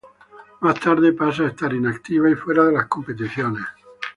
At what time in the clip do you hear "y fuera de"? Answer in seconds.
2.27-2.71